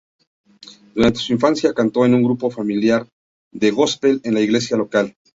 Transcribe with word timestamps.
Durante 0.95 1.19
su 1.19 1.31
infancia 1.31 1.75
cantó 1.75 2.07
en 2.07 2.15
un 2.15 2.23
grupo 2.23 2.49
familiar 2.49 3.07
de 3.53 3.69
gospel 3.69 4.19
en 4.23 4.33
la 4.33 4.41
iglesia 4.41 4.75
local. 4.75 5.15